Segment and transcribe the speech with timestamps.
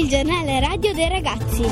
[0.00, 1.62] il giornale radio dei ragazzi.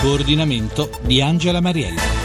[0.00, 2.19] Coordinamento di Angela Mariella.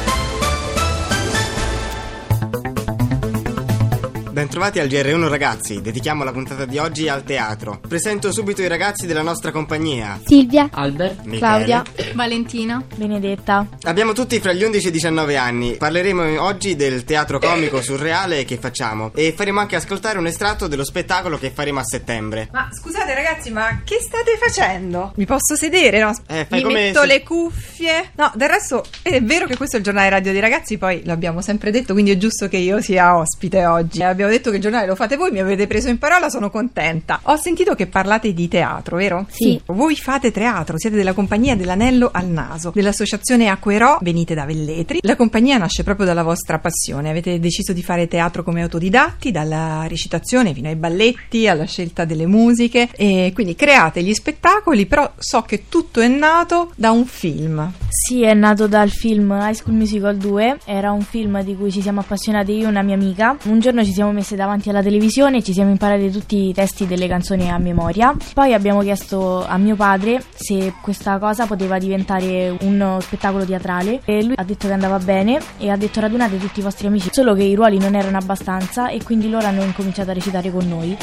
[4.46, 7.80] Bentrovati al GR1 ragazzi, dedichiamo la puntata di oggi al teatro.
[7.88, 10.20] Presento subito i ragazzi della nostra compagnia.
[10.24, 11.40] Silvia, Albert, Michele.
[11.40, 11.84] Claudia.
[12.14, 12.84] Valentina.
[12.96, 13.68] Benedetta.
[13.82, 15.78] Abbiamo tutti fra gli 11 e i 19 anni.
[15.78, 20.86] Parleremo oggi del teatro comico surreale che facciamo e faremo anche ascoltare un estratto dello
[20.86, 22.48] spettacolo che faremo a settembre.
[22.52, 25.12] Ma scusate ragazzi, ma che state facendo?
[25.16, 26.12] Mi posso sedere, no?
[26.28, 28.12] Eh, fai Mi come metto se- le cuffie.
[28.16, 31.42] No, del resto è vero che questo è il giornale radio dei ragazzi, poi l'abbiamo
[31.42, 34.04] sempre detto, quindi è giusto che io sia ospite oggi.
[34.04, 37.20] Abbiamo detto che il giornale lo fate voi, mi avete preso in parola, sono contenta.
[37.24, 39.26] Ho sentito che parlate di teatro, vero?
[39.30, 39.60] Sì.
[39.68, 45.00] Voi fate teatro, siete della compagnia dell'anello al naso, dell'associazione Acquerò, venite da Velletri.
[45.02, 47.10] La compagnia nasce proprio dalla vostra passione.
[47.10, 52.26] Avete deciso di fare teatro come autodidatti, dalla recitazione fino ai balletti, alla scelta delle
[52.26, 57.72] musiche e quindi create gli spettacoli, però so che tutto è nato da un film.
[57.88, 60.60] Sì, è nato dal film High School Musical 2.
[60.66, 63.38] Era un film di cui ci siamo appassionati io e una mia amica.
[63.46, 66.88] Un giorno ci siamo messe davanti alla televisione e ci siamo imparati tutti i testi
[66.88, 68.16] delle canzoni a memoria.
[68.34, 74.24] Poi abbiamo chiesto a mio padre se questa cosa poteva diventare uno spettacolo teatrale e
[74.24, 77.10] lui ha detto che andava bene e ha detto radunate tutti i vostri amici.
[77.12, 80.68] Solo che i ruoli non erano abbastanza e quindi loro hanno incominciato a recitare con
[80.68, 80.98] noi.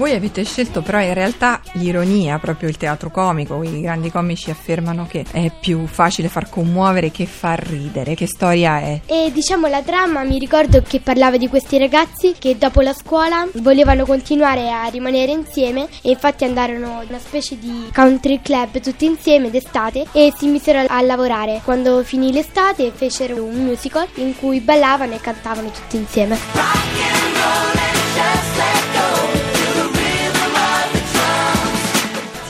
[0.00, 5.06] Voi avete scelto però in realtà l'ironia, proprio il teatro comico, i grandi comici affermano
[5.06, 8.14] che è più facile far commuovere che far ridere.
[8.14, 9.00] Che storia è?
[9.04, 13.46] E diciamo la trama mi ricordo che parlava di questi ragazzi che dopo la scuola
[13.56, 19.04] volevano continuare a rimanere insieme e infatti andarono in una specie di country club tutti
[19.04, 21.60] insieme d'estate e si misero a lavorare.
[21.62, 27.89] Quando finì l'estate fecero un musical in cui ballavano e cantavano tutti insieme.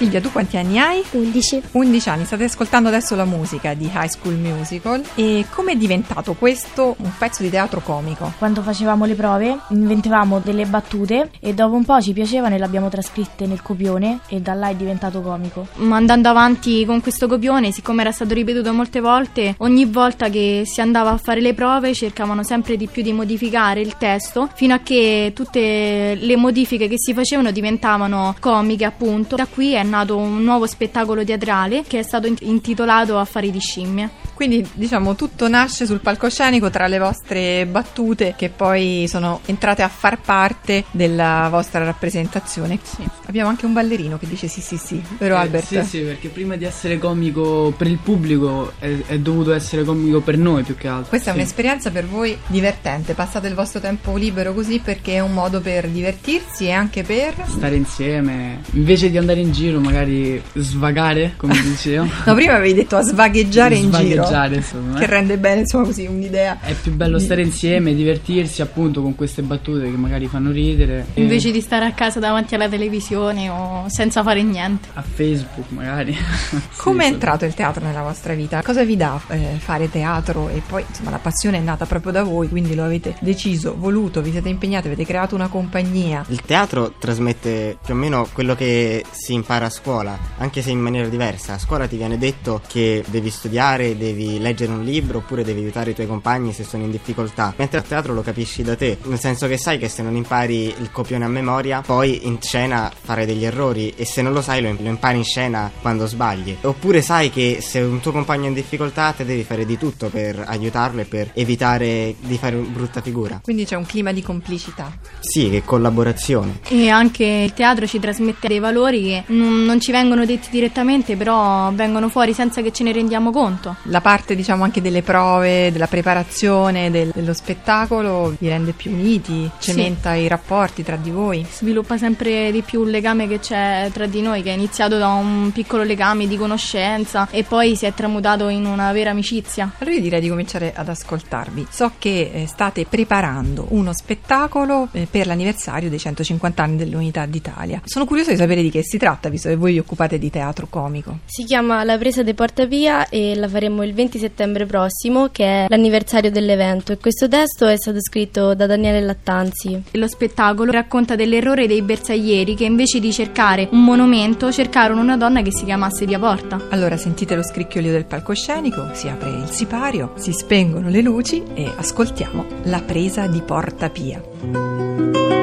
[0.00, 1.04] Silvia, tu quanti anni hai?
[1.10, 1.62] 11.
[1.72, 6.32] 11 anni, state ascoltando adesso la musica di High School Musical e come è diventato
[6.32, 8.32] questo un pezzo di teatro comico?
[8.38, 12.64] Quando facevamo le prove inventavamo delle battute e dopo un po' ci piacevano e le
[12.64, 15.66] abbiamo trascritte nel copione e da là è diventato comico.
[15.74, 20.62] Ma andando avanti con questo copione, siccome era stato ripetuto molte volte, ogni volta che
[20.64, 24.72] si andava a fare le prove cercavano sempre di più di modificare il testo fino
[24.72, 29.36] a che tutte le modifiche che si facevano diventavano comiche, appunto.
[29.36, 33.60] Da qui è nato un nuovo spettacolo teatrale che è stato int- intitolato Affari di
[33.60, 34.08] scimmie.
[34.40, 39.88] Quindi diciamo tutto nasce sul palcoscenico tra le vostre battute che poi sono entrate a
[39.88, 42.78] far parte della vostra rappresentazione.
[43.26, 45.66] Abbiamo anche un ballerino che dice sì sì sì, vero Eh, Albert?
[45.66, 50.20] Sì, sì, perché prima di essere comico per il pubblico è, è dovuto essere comico
[50.20, 51.10] per noi più che altro.
[51.10, 51.38] Questa è Sì.
[51.38, 55.86] un'esperienza per voi divertente, passate il vostro tempo libero così perché è un modo per
[55.86, 57.34] divertirsi e anche per...
[57.46, 62.06] Stare insieme, invece di andare in giro, magari svagare, come dicevo.
[62.24, 64.98] No, prima avevi detto a svagheggiare in giro, Svagheggiare, insomma.
[64.98, 66.58] che rende bene insomma così un'idea.
[66.60, 71.06] È più bello stare insieme, divertirsi appunto con queste battute che magari fanno ridere.
[71.14, 74.88] E Invece di stare a casa davanti alla televisione o senza fare niente.
[74.94, 76.16] A Facebook magari.
[76.76, 78.62] Come è Sì, entrato il teatro nella vostra vita?
[78.62, 80.48] Cosa vi dà eh, fare teatro?
[80.48, 84.22] E poi insomma la passione è nata proprio da voi, quindi lo avete deciso, voluto,
[84.22, 86.24] vi siete impegnati, avete creato una compagnia.
[86.28, 90.78] Il teatro trasmette più o meno quello che si impara a scuola, anche se in
[90.80, 91.54] maniera diversa.
[91.54, 95.90] A scuola ti viene detto che devi studiare, devi leggere un libro oppure devi aiutare
[95.90, 97.54] i tuoi compagni se sono in difficoltà.
[97.56, 100.66] Mentre a teatro lo capisci da te, nel senso che sai che se non impari
[100.66, 104.62] il copione a memoria, poi in scena farai degli errori e se non lo sai
[104.62, 106.56] lo, lo impari in scena quando sbagli.
[106.62, 110.08] Oppure sai che se un tuo compagno è in difficoltà te devi fare di tutto
[110.08, 113.40] per aiutarlo e per evitare di fare una brutta figura.
[113.42, 114.92] Quindi c'è un clima di complicità.
[115.20, 116.60] Sì, che collaborazione.
[116.68, 121.16] E anche il teatro ci trasmette dei valori che non, non ci vengono detti direttamente,
[121.16, 123.76] però vengono fuori senza che ce ne rendiamo conto.
[123.84, 129.48] La parte diciamo anche delle prove, della preparazione del- dello spettacolo vi rende più uniti,
[129.60, 131.46] cementa i rapporti tra di voi.
[131.48, 135.10] Sviluppa sempre di più il legame che c'è tra di noi, che è iniziato da
[135.10, 139.70] un piccolo legame di conoscenza e poi si è tramutato in una vera amicizia.
[139.78, 141.68] Allora io direi di cominciare ad ascoltarvi.
[141.70, 147.80] So che eh, state preparando uno spettacolo eh, per l'anniversario dei 150 anni dell'Unità d'Italia.
[147.84, 150.66] Sono curiosa di sapere di che si tratta, visto che voi vi occupate di teatro
[150.68, 151.20] comico.
[151.26, 155.66] Si chiama La presa di Portavia e la faremo il 20 settembre prossimo, che è
[155.68, 159.82] l'anniversario dell'evento, e questo testo è stato scritto da Daniele Lattanzi.
[159.92, 165.42] Lo spettacolo racconta dell'errore dei bersaglieri che invece di cercare un monumento cercarono una donna
[165.42, 166.68] che si chiamasse Pia Porta.
[166.70, 171.70] Allora sentite lo scricchiolio del palcoscenico, si apre il sipario, si spengono le luci e
[171.74, 175.39] ascoltiamo la presa di Porta Pia.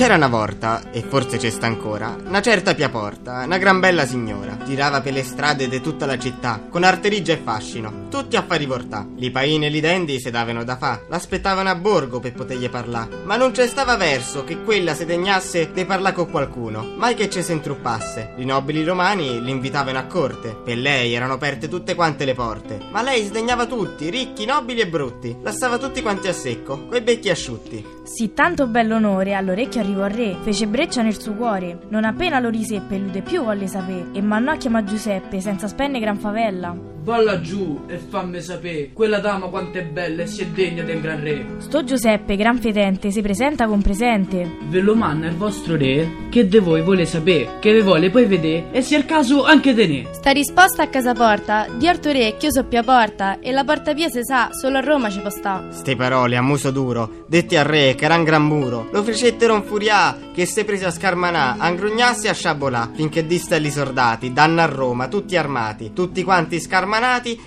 [0.00, 4.06] C'era una volta, e forse c'è sta ancora, una certa Pia Porta, una gran bella
[4.06, 4.56] signora.
[4.64, 8.66] Girava per le strade di tutta la città, con arterigia e fascino, tutti a fare
[8.66, 9.06] portà.
[9.16, 13.06] Li paini e li dendi se davano da fa, l'aspettavano a borgo per potergli parlà.
[13.24, 17.28] Ma non c'è stava verso che quella se degnasse di parlà con qualcuno, mai che
[17.28, 18.32] ci se intruppasse.
[18.38, 22.80] I nobili romani l'invitavano a corte, per lei erano aperte tutte quante le porte.
[22.90, 27.28] Ma lei sdegnava tutti, ricchi, nobili e brutti, lasciava tutti quanti a secco, coi becchi
[27.28, 27.98] asciutti.
[28.12, 31.78] Sì, tanto bell'onore all'orecchio arrivò il re, fece breccia nel suo cuore.
[31.90, 35.68] Non appena lo riseppe, lui de più volle sapere, e mandò a chiamare Giuseppe, senza
[35.68, 36.89] spenne gran favella.
[37.02, 41.00] Va laggiù e fammi sapere, quella dama quanto è bella e si è degna del
[41.00, 41.46] gran re.
[41.56, 44.58] Sto Giuseppe, gran fetente, si presenta con presente.
[44.68, 48.26] Ve lo manna il vostro re, che de voi vuole sapere, che ve vuole poi
[48.26, 50.06] vedere, e sia il caso anche de ne.
[50.10, 53.64] Sta risposta a casa porta, di orto re, che io so Pia Porta, e la
[53.64, 55.68] porta via se sa, solo a Roma ci può sta.
[55.70, 59.54] Ste parole a muso duro, detti al re che era un gran muro, lo fecettero
[59.54, 63.70] un furià che se prese a scarmanà, a ingrugnasse e a sciabolà, finché dista gli
[63.70, 66.88] soldati, danno a Roma, tutti armati, tutti quanti scarmanati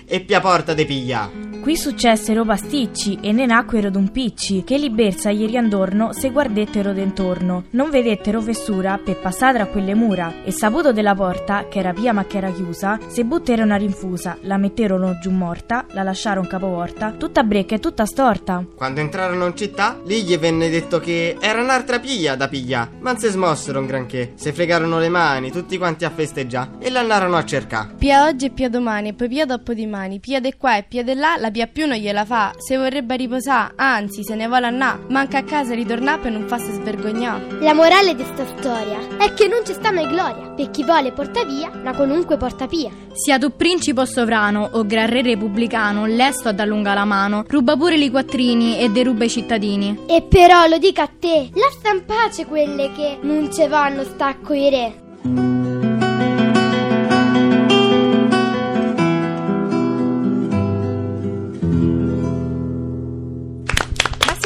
[0.06, 1.30] e Pia Porta de piglia.
[1.64, 6.92] Qui successero pasticci e ne nacquero d'un picci, che li bersa ieri andorno se guardettero
[6.92, 7.64] d'intorno.
[7.70, 12.12] Non vedettero fessura per passare tra quelle mura, e saputo della porta, che era pia
[12.12, 17.12] ma che era chiusa, se butterono a rinfusa, la metterono giù morta, la lasciarono capovolta,
[17.12, 18.62] tutta brecca e tutta storta.
[18.76, 23.12] Quando entrarono in città, lì gli venne detto che era un'altra piglia da piglia, ma
[23.12, 27.38] non si smossero un granché, se fregarono le mani, tutti quanti a festeggiare, e l'andarono
[27.38, 27.94] a cercare.
[27.96, 31.02] Pia oggi e pia domani, e poi pia dopo dimani, pia de qua e pia
[31.02, 34.66] de là, la pia più non gliela fa, se vorrebbe riposare, anzi se ne vuole
[34.66, 37.58] annà, manca a casa ritornà per non farsi svergognare.
[37.58, 41.10] La morale di sta storia è che non ci sta mai gloria, per chi vuole
[41.10, 42.92] porta via, ma qualunque porta via.
[43.12, 47.76] Sia tu principe o sovrano, o gran re repubblicano, lesto ad allunga la mano, ruba
[47.76, 50.04] pure li quattrini e deruba i cittadini.
[50.06, 54.52] E però lo dica a te, lascia in pace quelle che non ce vanno stacco
[54.52, 55.63] i re.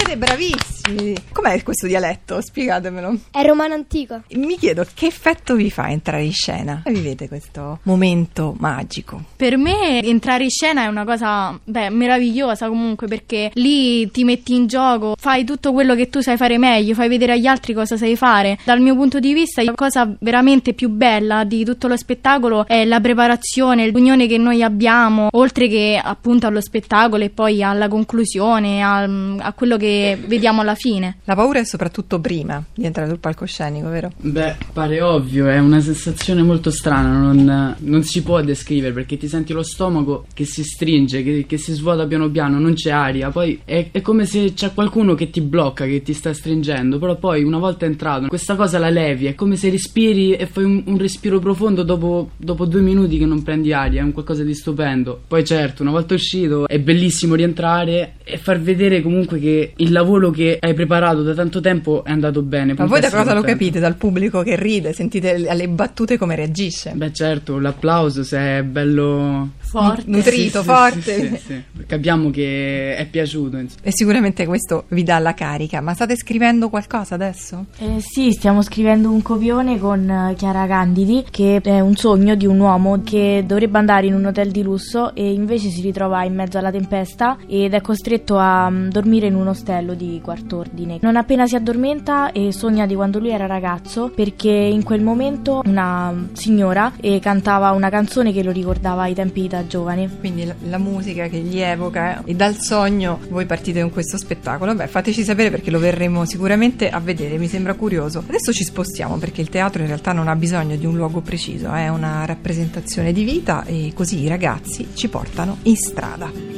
[0.08, 1.14] Siete bravissimi!
[1.32, 2.40] Com'è questo dialetto?
[2.40, 3.18] Spiegatemelo.
[3.30, 4.22] È romano antico.
[4.30, 6.80] Mi chiedo che effetto vi fa entrare in scena?
[6.82, 9.22] Come vivete questo momento magico?
[9.36, 14.54] Per me entrare in scena è una cosa, beh, meravigliosa comunque perché lì ti metti
[14.54, 17.98] in gioco, fai tutto quello che tu sai fare meglio, fai vedere agli altri cosa
[17.98, 18.58] sai fare.
[18.64, 22.86] Dal mio punto di vista, la cosa veramente più bella di tutto lo spettacolo è
[22.86, 28.82] la preparazione, l'unione che noi abbiamo, oltre che appunto allo spettacolo e poi alla conclusione,
[28.82, 31.18] al- a quello che vediamo alla fine.
[31.24, 34.12] La paura è soprattutto prima di entrare sul palcoscenico, vero?
[34.18, 39.28] Beh, pare ovvio, è una sensazione molto strana, non, non si può descrivere perché ti
[39.28, 43.30] senti lo stomaco che si stringe, che, che si svuota piano piano, non c'è aria,
[43.30, 47.16] poi è, è come se c'è qualcuno che ti blocca, che ti sta stringendo, però
[47.16, 50.82] poi una volta entrato questa cosa la levi, è come se respiri e fai un,
[50.86, 54.54] un respiro profondo dopo, dopo due minuti che non prendi aria, è un qualcosa di
[54.54, 55.20] stupendo.
[55.26, 60.30] Poi certo, una volta uscito è bellissimo rientrare e far vedere comunque che il lavoro
[60.30, 62.74] che hai preparato da tanto tempo è andato bene.
[62.76, 63.80] Ma voi da cosa lo capite?
[63.80, 66.92] Dal pubblico che ride, sentite le- alle battute come reagisce?
[66.94, 70.04] Beh certo, l'applauso se è bello Forte.
[70.06, 71.00] Nutrito, Sì, forte.
[71.00, 71.62] sì, sì, sì.
[71.86, 73.58] Capiamo che è piaciuto.
[73.58, 73.82] insomma.
[73.82, 75.80] E sicuramente questo vi dà la carica.
[75.82, 77.66] Ma state scrivendo qualcosa adesso?
[77.78, 82.46] Eh, sì, stiamo scrivendo un copione con eh, Chiara Candidi, che è un sogno di
[82.46, 86.34] un uomo che dovrebbe andare in un hotel di lusso e invece si ritrova in
[86.34, 90.98] mezzo alla tempesta ed è costretto a mm, dormire in un ostello di quart'ordine.
[91.00, 95.62] Non appena si addormenta e sogna di quando lui era ragazzo, perché in quel momento
[95.64, 100.08] una signora eh, cantava una canzone che lo ricordava ai tempi da giovane.
[100.18, 104.74] Quindi la, la musica che gli evoca e dal sogno voi partite con questo spettacolo.
[104.74, 108.22] Beh, fateci sapere perché lo verremo sicuramente a vedere, mi sembra curioso.
[108.26, 111.72] Adesso ci spostiamo perché il teatro in realtà non ha bisogno di un luogo preciso,
[111.72, 116.57] è una rappresentazione di vita e così i ragazzi ci portano in strada.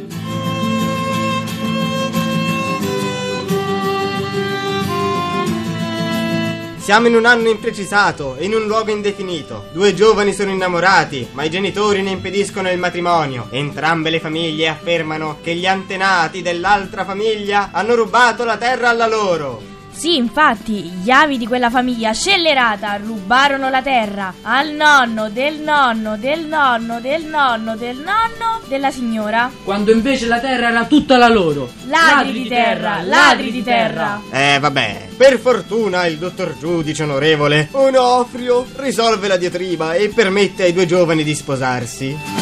[6.90, 9.66] Siamo in un anno imprecisato e in un luogo indefinito.
[9.72, 13.46] Due giovani sono innamorati, ma i genitori ne impediscono il matrimonio.
[13.50, 19.69] Entrambe le famiglie affermano che gli antenati dell'altra famiglia hanno rubato la terra alla loro.
[19.92, 26.16] Sì, infatti, gli avi di quella famiglia scellerata rubarono la terra al nonno del nonno
[26.16, 29.50] del nonno del nonno del nonno della signora.
[29.62, 31.70] Quando invece la terra era tutta la loro.
[31.86, 34.20] Ladri di terra, ladri di terra.
[34.30, 35.08] Eh, vabbè.
[35.16, 41.22] Per fortuna il dottor giudice onorevole Onofrio risolve la diatriba e permette ai due giovani
[41.22, 42.39] di sposarsi.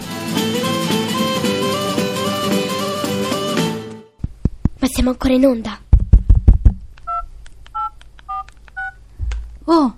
[4.80, 5.78] Ma siamo ancora in onda.
[9.66, 9.96] Oh,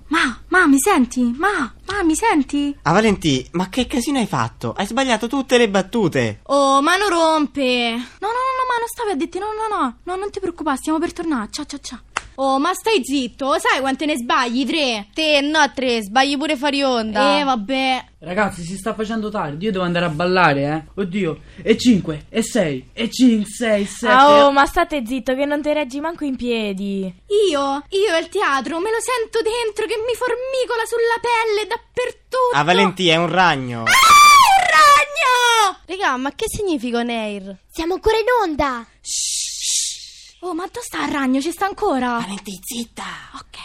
[0.55, 1.35] ma, mi senti?
[1.37, 2.75] Ma, ma, mi senti?
[2.83, 4.73] Ah, Valentì, ma che casino hai fatto?
[4.73, 6.39] Hai sbagliato tutte le battute.
[6.43, 7.89] Oh, ma non rompe!
[7.91, 10.39] No, no, no, no, ma non stavi a dirti, no, no, no, no, non ti
[10.39, 11.99] preoccupare, stiamo per tornare, ciao, ciao, ciao.
[12.35, 14.65] Oh, ma stai zitto, sai quante ne sbagli?
[14.65, 15.07] Tre?
[15.13, 17.39] Te, no, tre, sbagli pure fuori onda.
[17.39, 18.05] Eh, vabbè.
[18.19, 19.65] Ragazzi, si sta facendo tardi.
[19.65, 21.01] Io devo andare a ballare, eh.
[21.01, 21.39] Oddio.
[21.61, 24.13] E 5, e 6, e 5, 6, 7.
[24.13, 27.03] Ah, oh, ma state zitto che non ti reggi manco in piedi.
[27.49, 32.37] Io, io al teatro me lo sento dentro che mi formicola sulla pelle dappertutto.
[32.53, 33.83] Ah, Valentì, è un ragno.
[33.83, 35.77] Ah, un ragno!
[35.85, 37.57] Raga, ma che significa Neir?
[37.71, 38.85] Siamo ancora in onda.
[40.47, 41.41] Oh, ma dove sta il ragno?
[41.41, 42.19] Ci sta ancora?
[42.19, 43.03] Valenti, zitta!
[43.33, 43.57] Ok.